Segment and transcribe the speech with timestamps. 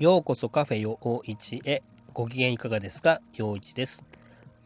[0.00, 1.84] ようこそカフェ陽一へ。
[2.14, 3.20] ご機嫌いかがですか？
[3.32, 4.04] 陽一です。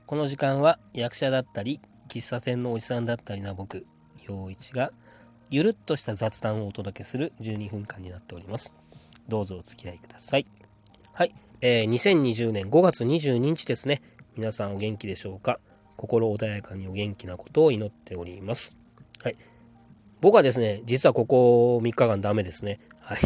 [0.07, 3.85] この時間は役者だったり喫茶店のおじさんだったりな僕
[4.27, 4.91] 陽一が
[5.51, 8.75] ゆるっとした雑談をお届けする12分間になっております。
[9.29, 10.47] どうぞお付き合いください。
[11.13, 14.01] はい、えー、2020年5月22日ですね。
[14.35, 15.61] 皆さんお元気でしょうか？
[15.99, 18.79] 心穏やかにお元気なことを祈っております。
[19.23, 19.37] はい。
[20.23, 22.81] 僕はですね実はここ3日間ダメですね。
[23.01, 23.19] はい。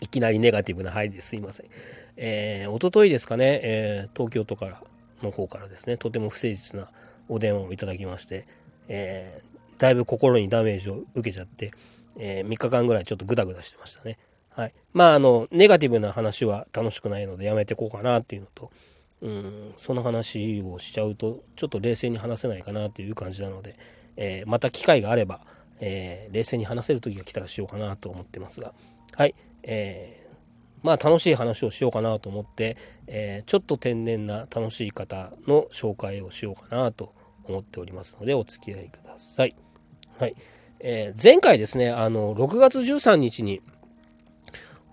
[0.00, 1.66] いきなりネガティブな入りですいません。
[2.16, 4.82] えー、おとといですかね、えー、東京都から
[5.22, 6.88] の方からですね、とても不誠実な
[7.28, 8.46] お電話をいただきまして、
[8.88, 11.72] えー、だいぶ心にダメージを受けちゃって、
[12.18, 14.18] えー、3日間ぐらいちょっとグダグダしてましたね。
[14.50, 14.74] はい。
[14.92, 18.70] まあ、あの、ネガティブな話は楽しくないのでやめてこうかなっていうのと、
[19.22, 23.76] うん、その話をしちゃうと、ちょっと冷静に話せないかなっていう感じなので、
[24.16, 25.40] えー、また機会があれば、
[25.80, 28.74] えー、冷静に話せる時が来たらしようかなと思ってますが、
[29.14, 29.34] はい。
[29.62, 30.36] えー、
[30.82, 39.54] まあ楽しい話をしようかなと思って、えー、ちょっと天然な楽しい方の紹介をしようかなと思っておりますのでお付き合いください。
[40.18, 40.34] はい。
[40.80, 43.60] えー、前回ですね、あの、6月13日に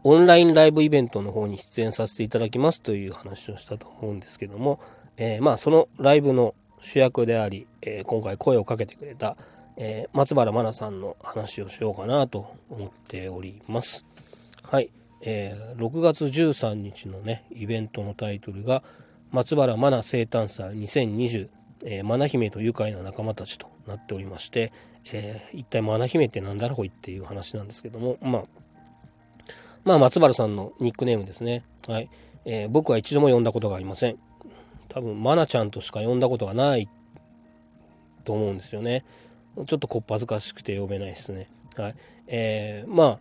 [0.03, 4.79] オンラインライブイベントの方に出演させていただきますという話をしたと思うんですけども、
[5.17, 9.35] えー、まあそのライブの主役であり、えー、今回声をかけてくれた、
[9.75, 14.06] えー、松原真奈さんの話をしようかなと思っております。
[14.69, 18.83] はい、えー、6月13日のねイベントのタイトルが
[19.31, 21.49] 「松原マナ生誕祭2020、
[21.85, 24.73] えー、マナ姫と愉快な仲間たち」となっておりまして、
[25.13, 28.43] えー、一体マナ姫って何だろういっていう話なんですけどもまあ
[29.85, 31.63] まあ松原さんのニックネームですね。
[31.87, 32.09] はい、
[32.43, 34.17] えー、僕は一度も呼んだことがありません。
[34.89, 36.89] 多分マナちゃんとしか呼んだことがない
[38.25, 39.05] と思うんですよね。
[39.65, 41.47] ちょっとこっぱずかしくて呼べないですね。
[41.77, 41.95] はい。
[42.27, 43.19] えー、まあ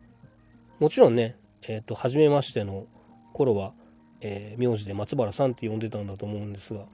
[0.79, 2.87] もちろんね、えっ、ー、と、初めましての
[3.33, 3.73] 頃は、
[4.21, 6.87] えー、名字で松原さんって呼んでたんだと思うんですが、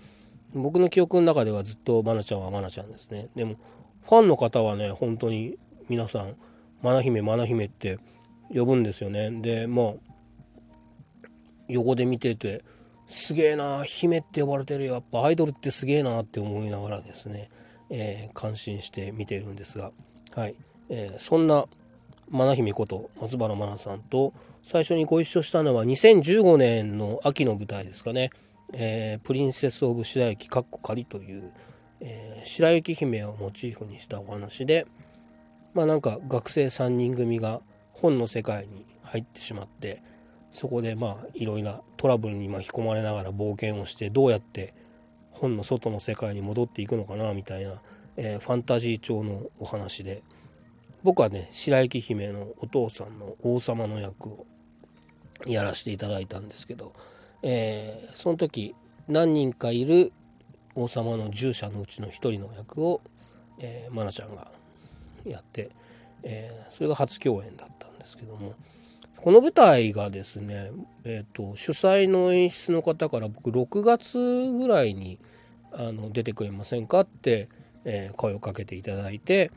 [0.55, 3.29] 僕の記憶の中ではずっとマナちゃんはマナちゃんですね。
[3.35, 3.57] でも、
[4.03, 5.57] ファンの方はね、本当に
[5.89, 6.37] 皆さん、
[6.83, 7.99] マナ姫、マナ姫って
[8.53, 9.31] 呼ぶんですよね。
[9.31, 9.93] で、まあ、
[11.69, 12.65] 横で見てて、
[13.07, 14.95] すげえな、姫って呼ばれてるよ。
[14.95, 17.51] やっぱアイドルってすげえなって思いながらですね、
[17.91, 19.93] えー、感心して見ているんですが、
[20.35, 20.55] はい。
[20.89, 21.67] えー、そんな
[22.31, 28.31] 愛姫こと松原愛さんと最初にご一緒したのは2015年の秋の舞台ですかね
[28.73, 31.53] 「えー、プリンセス・オブ白雪」かっこ仮という、
[32.01, 34.87] えー、白雪姫をモチーフにしたお話で
[35.75, 37.61] まあなんか学生3人組が
[37.93, 40.03] 本の世界に入ってしまって
[40.51, 44.75] そこでまあいろいろなトラブルに巻き込まれながら冒険をしてどうやって
[45.31, 47.81] 本の外の世界に戻っていくのかなみたいな、
[48.17, 50.23] えー、ファンタジー調のお話で
[51.03, 54.47] 僕はね白雪姫のお父さんの王様の役を
[55.47, 56.93] やらせていただいたんですけど、
[57.43, 58.75] えー、その時
[59.09, 60.13] 何人かいる
[60.75, 63.01] 王様の従者のうちの一人の役を、
[63.59, 64.51] えー、愛菜ちゃんが
[65.25, 65.71] やって、
[66.23, 68.55] えー、それが初共演だったんですけども
[69.17, 70.73] この舞台がですね、
[71.05, 75.21] えーと、主催の演出の方から僕6月ぐらいに
[75.73, 77.49] あの出てくれませんかって、
[77.85, 79.53] えー、声をかけていただいて、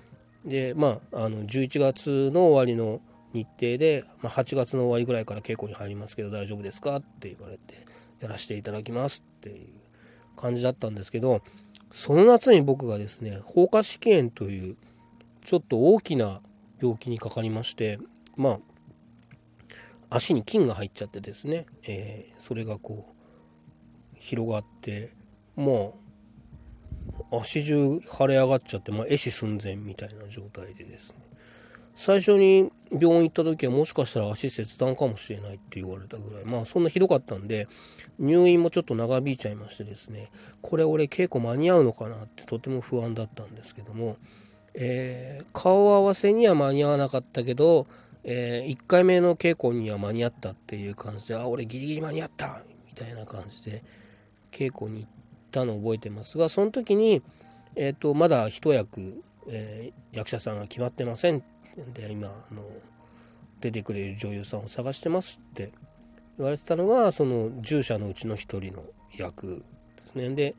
[0.46, 3.02] でまああの11月の終わりの
[3.34, 6.98] 日程で、まあ、8月の終わりぐらいから稽古に入りますけど大丈夫ですか？
[6.98, 7.86] って言われて
[8.22, 9.68] やらせていただきますっていう
[10.36, 11.42] 感じだったんですけど
[11.92, 14.78] その夏に僕がですね放火試験という
[15.44, 16.42] ちょっと大きな
[16.82, 18.00] 病気にかかりまして
[18.38, 18.60] まあ
[20.10, 23.14] 足に菌が入っちゃってですね、えー、それがこ
[24.14, 25.14] う広がって
[25.56, 26.05] もう
[27.40, 31.18] 足中腫れ上がっちゃって、まあ、壊死寸前みたいな状態でですね。
[31.96, 36.46] 最初に病院行った時はもしかしたら足切断かもしれないって言われたぐらい。
[36.46, 37.68] まあそんなひどかったんで
[38.20, 40.30] 入院もちょっと長引いちゃいましてですね。
[40.62, 44.18] これ俺稽古間に合うのかなってとても不安だったんですけども、
[44.74, 47.88] えー、顔合わせには間に合わなかったけど、
[48.26, 53.84] えー、1回目の稽古には間に合ったっていう感じであ俺ギリギリ間に合ったみたいな感じで
[54.52, 55.10] 稽古に行っ
[55.56, 57.22] たのを覚えてますがその時に、
[57.76, 61.42] えーと、まだ一役、えー、役者さんが決まってません
[61.94, 62.64] で今あの
[63.62, 65.72] 出てくれる女優さんを探してますって
[66.38, 68.84] 言われてたのがその従者のうちの一人の
[69.16, 69.64] 役
[69.98, 70.30] ですね。
[70.30, 70.56] で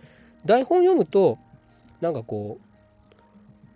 [0.47, 1.39] 台本読むと
[2.01, 3.17] なんかこう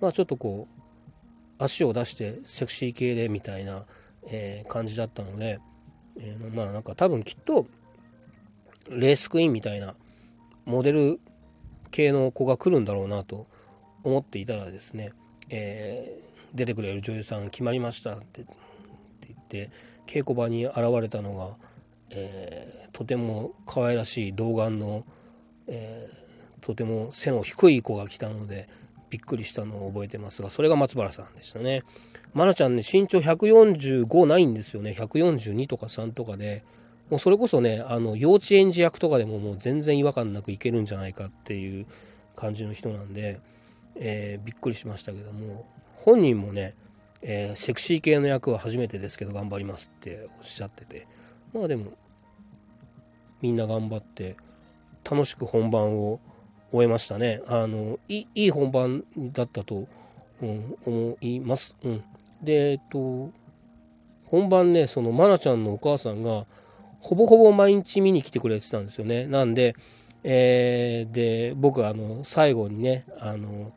[0.01, 3.85] まあちょっとこう足を出してセクシー系でみたいな、
[4.27, 5.61] えー、感じだったので、
[6.19, 7.67] えー、まあなんか多分きっと
[8.89, 9.95] レースクイーンみたいな
[10.71, 11.21] モデル
[11.91, 13.49] 系の子が来るんだろうなと
[14.05, 15.13] 思っていたらですね、
[15.49, 18.45] えー、出てくれる女優さん決まりましたって
[19.27, 19.71] 言って
[20.07, 21.49] 稽古場に現れたのが、
[22.11, 25.05] えー、とても可愛らしい童顔の、
[25.67, 28.69] えー、とても背の低い子が来たので
[29.11, 31.83] びっくりしたのを覚えてますがそれが松原さんでしたね。
[32.33, 36.65] 愛菜ちゃんね身長145ないんですよね142とか3とかで
[37.11, 41.87] もうそれこそねあの幼稚園児役とかでももう全然違和感なくいけるんじゃないかっていう
[42.37, 43.41] 感じの人なんで、
[43.97, 45.67] えー、びっくりしましたけども
[45.97, 46.75] 本人もね、
[47.23, 51.07] えー、セクシー系の役は初めてですけど頑張りますっておっしゃってて
[51.53, 51.93] まあでも
[53.43, 54.37] みんな頑張って
[55.09, 56.21] 楽しく本番を
[56.73, 57.43] 終えましたね。
[57.49, 59.89] あのいい本番だったと、
[60.41, 62.05] 思います、うん、
[62.43, 63.31] でえっと
[64.25, 66.47] 本番ねその愛菜ちゃんのお母さんが
[67.01, 69.27] ほぼほぼ毎日見に来てくれてたんですよね。
[69.27, 69.75] なんで
[70.23, 73.73] えー、で僕あの最後にねあの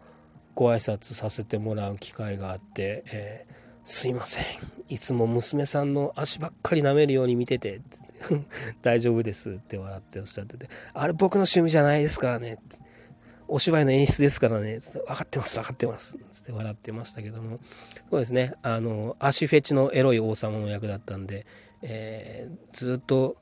[0.55, 3.53] ご挨拶させてもらう機会があって「えー、
[3.83, 4.43] すいません。
[4.89, 7.81] いつも娘さんの足ばっかり舐めるように見てて
[8.83, 12.57] 大丈夫です」って笑っておっしゃってて「あれ僕の趣味じゃないですからね」
[13.47, 17.59] お芝居の演出ですからね、分かってます、分かってます、つって笑ってましたけども、
[18.09, 21.45] そうですね、あの、足フェチのエロい王様の役だったんで、
[21.83, 23.35] えー、ずっと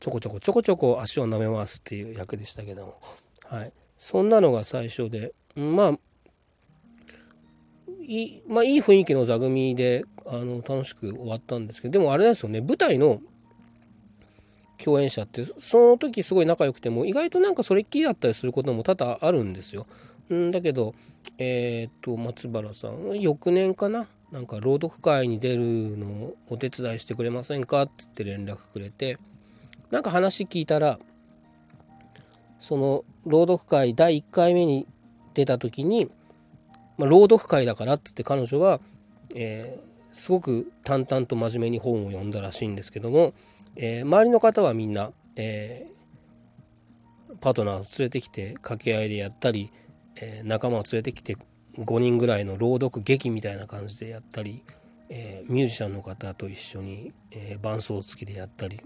[0.00, 3.00] ちょこちょこちょこちょこ足を舐めますっていう役でしたけども、
[3.44, 5.98] はい、そんなのが最初でまあ
[8.00, 12.60] いい,、まあ、いい雰囲気の座組であの楽しく終わったんですけどでもあれなんですよね。
[12.60, 13.20] 舞台の
[14.82, 19.86] 共演者ってその時すごい仲良くても意外となんかそれっきりだったりすることも多々あるんですよ。
[20.32, 20.94] んだけど
[21.38, 29.18] えっ、と松原さん翌年かななんか朗読会に出るのをお手伝いしてくれませんかって言って連絡くれて
[29.90, 30.98] なんか話聞いたら
[32.58, 34.86] その朗読会第1回目に
[35.32, 36.10] 出た時に、
[36.98, 38.80] まあ、朗読会だからっつって彼女は、
[39.34, 43.32] えー、すごく淡々と真面目に本を読んだらしいんですけども、
[43.76, 49.70] えー、周りの方はみんな、えー、パートナーを連れてきて掛け合いでやったり、
[50.16, 51.36] え仲間を連れてきて
[51.78, 54.64] 5人ぐらいの朗読劇みたいな感じでやったり、
[55.08, 58.80] えミュージシャンの方と一緒に、え伴奏付きでやったり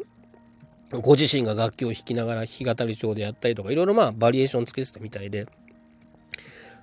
[1.00, 5.47] ご自身が楽器を弾きながら弾き語り調でやったりとかいろいろまあバリエーションつけてたみたいで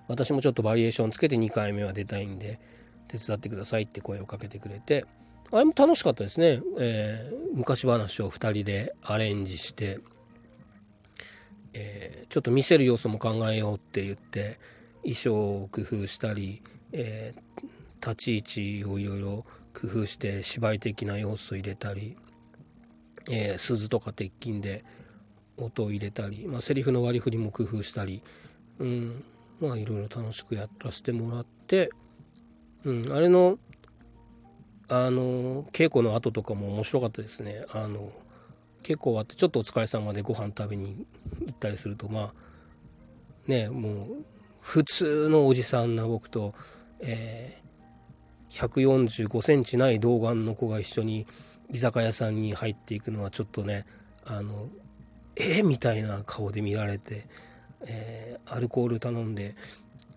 [0.08, 2.60] 私もちょっとバリエーションつけて2回目は出たいんで
[3.08, 5.06] 手伝ってくださいって声をかけてくれて
[5.52, 10.00] あれも楽しかったですね、えー、昔話を2人でアレンジして、
[11.74, 14.60] えー、ちょっと見せる要素も考えようって言って
[15.04, 16.62] 衣装を工夫したり、
[16.92, 22.18] えー、立ち位置をいろいろ工夫して芝居的な要素を入れたり
[23.30, 24.84] えー、鈴とか鉄筋で
[25.58, 28.24] 音を入れたり、まあ、セリフの割り振りも工夫したり、
[28.80, 29.24] うん、
[29.60, 31.92] まあいろいろ楽しくやらせてもらって、
[32.84, 33.58] うん、あれの
[34.92, 37.64] あの稽古の後とかも面白かったですね。
[37.72, 38.12] あの
[38.82, 41.06] 結構終わってちょっとお疲れ様でご飯食べに
[41.46, 42.34] 行ったりするとまあ
[43.46, 44.08] ねもう
[44.60, 46.54] 普通のおじさんな僕と、
[47.00, 51.26] えー、145センチない童顔の子が一緒に
[51.72, 53.86] 居酒屋さんに入っていくのはちょっとね
[54.26, 54.70] あの
[55.36, 57.26] えー、みたいな顔で見られて、
[57.82, 59.56] えー、アルコール頼んで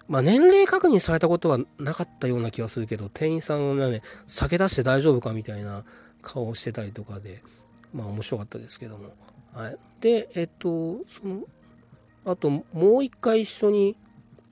[0.09, 5.85] まあ年齢確認されたことはなかったような気がするけど店員さんがね酒出して大丈夫かみたいな
[6.23, 7.43] 顔をしてたりとかで
[7.95, 9.15] まあ面白かったですけども、
[9.55, 11.43] はい、でえっとその
[12.25, 13.97] あともう一回一緒に、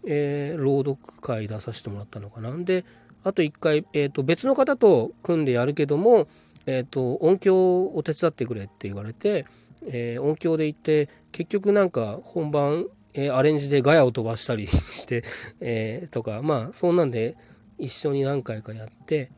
[0.06, 2.84] えー、朗読会出させてもらったのかなで
[3.22, 6.26] あと一回、えー、と別の方と組んでやるけども
[6.66, 9.46] えーと、音響を手伝ってくれって言われて、
[9.86, 15.24] えー、音響で行って結局なんか本番、えー、アレンジでガヤを飛ばしたりして、
[15.60, 17.36] えー、とかまあそんなんで
[17.78, 19.30] 一緒に何回かやって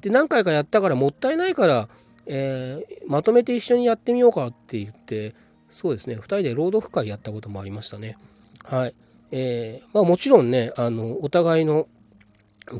[0.00, 1.88] で何回かやったからもったいないから、
[2.26, 5.34] えまとめて一緒にやってみようかって言って
[5.70, 8.16] そうですね2人で朗読会やったこともありましたね。
[8.64, 8.94] はい
[9.30, 11.86] えまあ、もちろんねあのお互いの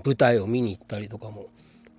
[0.04, 1.48] 舞台を見に行ったりとかも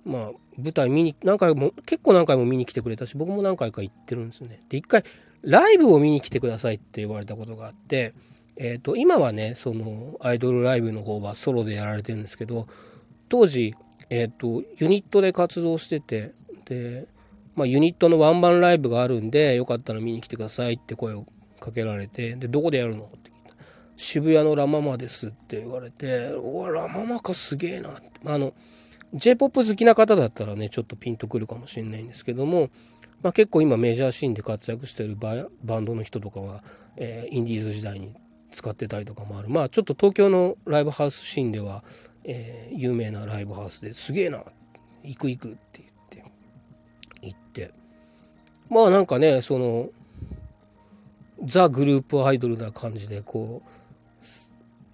[0.04, 4.60] まあ舞台見に何回も結構何回も見に来てくれたし僕も何回か行ってるんですね。
[4.68, 5.04] で一回
[5.42, 8.12] ライブを見に来てくださいって言われたことがあって、
[8.56, 12.66] えーと、今はねそのアイドルライブの方はソロでやられてるんですけど
[13.28, 13.74] 当時、
[14.10, 16.32] えーと、ユニットで活動してて
[16.66, 17.06] で、
[17.54, 21.24] まあ、ユニットのワンマンライブがあるんでよかったら見に来てくださいって声を
[21.58, 23.30] かけられてでどこでやるのって
[24.00, 28.54] 渋谷のラ・ママですって言われて「おラ・ママかすげえな」あの
[29.12, 32.70] J-POP 好きな方だったらねちょっとピンとくるかもしれないんですけども、
[33.22, 36.64] まあ、結構今メジャーシーンで活躍してるバンドの人とかは、
[36.96, 38.14] えー、インディーズ時代に
[38.50, 39.50] 使ってたりとかもある。
[39.50, 41.84] まあちょっと東京のライブハウスシーンでは、
[42.24, 44.44] えー、有名なライブハウスですげえな。
[45.02, 46.24] 行く行くって言って
[47.20, 47.70] 行って。
[48.70, 49.90] まあなんかねその
[51.44, 53.79] ザ・グループアイドルな感じでこう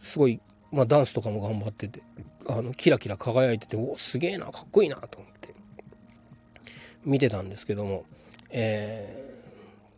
[0.06, 0.40] すごい、
[0.72, 2.02] まあ、ダンスとかも頑張ってて
[2.48, 5.54] あのキラキラ輝いてておすげえなかっこいいなと思って
[7.04, 8.04] 見てたんですけども、
[8.50, 9.34] え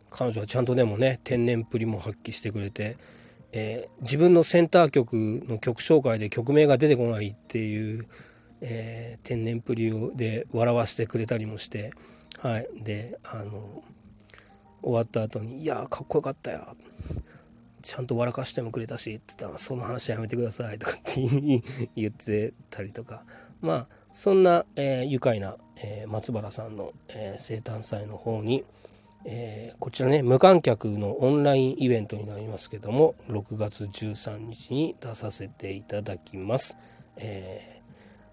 [0.09, 2.97] ー、彼女はちゃんとでもね天然プリも発揮してくれて、
[3.51, 5.13] えー、自分のセンター曲
[5.47, 8.07] の曲紹介で曲名が出てこないっていう、
[8.61, 11.91] えー、天然プリをで笑わせてくれたりもして、
[12.39, 13.83] はい、であの
[14.81, 16.75] 終わった後に「いやかっこよかったよ」
[17.89, 21.25] ちゃんと笑かしてもくれたしって言ったら「その話やめてください」とかって
[21.95, 23.23] 言ってたりとか
[23.61, 28.63] まあそんな、えー、愉快な、えー、松原さんの、えー、生誕祭の方に、
[29.25, 36.77] えこちらね無観客のオンラインイベントになりますけども6月13日に出させていただきます。
[37.17, 37.81] え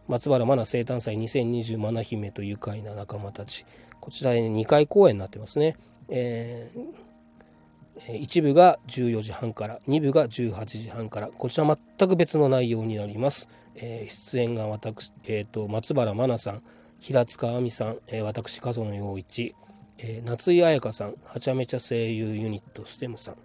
[0.07, 3.65] 松原愛菜生誕祭2020愛姫と愉快な仲間たち
[4.01, 5.77] こちらで、2回公演になってますね。
[6.09, 7.06] えー、
[8.01, 11.65] 1部が14時半から2部が18時半からこちら
[11.99, 16.63] 全く別の内容になります、えー、出演が私、えーと、松原真奈さん
[17.01, 19.55] 平塚亜美さん、えー、私加藤陽一、
[19.99, 23.37] えー、夏井彩香さんはちゃめちゃ声優ユニットステムさん、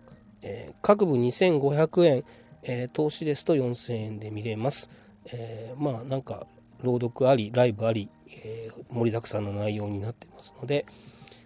[0.42, 2.24] えー、各部2500円、
[2.64, 4.90] えー、投資ですと4000円で見れます、
[5.28, 6.46] えー、まあなんか
[6.82, 10.86] 朗読ありライブあり、えー、盛りだくさんの内容になってますので、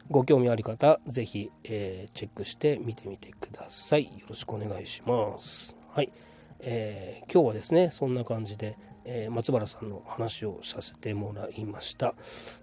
[0.09, 4.05] ご興味ある方、ぜひ、えー、チェックして見てみてください。
[4.05, 5.75] よろしくお願いします。
[5.93, 6.11] はい。
[6.59, 12.13] えー、今日はですね、そんな感じで、えー、松原さんの話をさせてもらいました。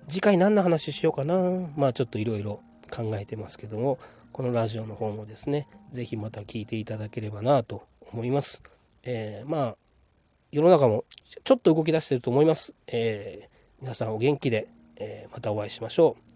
[0.08, 1.68] 次回何の話しようかな？
[1.76, 3.98] まあちょっといろいろ考えてますけども、
[4.32, 8.62] このラジオの方もですね、ぜひまた聞いていただければなと思います。
[9.02, 9.76] えー、まあ、
[10.52, 11.04] 世の中も
[11.44, 12.74] ちょっと動き出してると思います。
[12.86, 13.48] え、
[13.80, 16.31] 皆さんお元気で、えまたお会いしましょう。